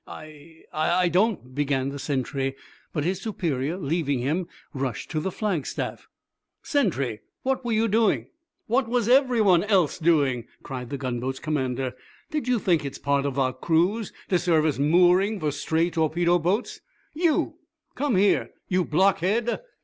[0.07, 2.55] "I I don't" began the sentry,
[2.91, 6.07] but his superior, leaving him, rushed to the flagstaff.
[6.63, 8.25] "Sentry, what were you doing?
[8.65, 11.93] What was everyone else doing?" cried the gunboat's commander.
[12.31, 15.91] "Did you think it a part of our cruise to serve as mooring for stray
[15.91, 16.79] torpedo boats?
[17.13, 17.57] You
[17.93, 19.59] come here, you blockhead!"